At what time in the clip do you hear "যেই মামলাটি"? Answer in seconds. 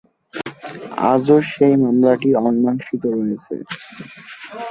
1.49-2.29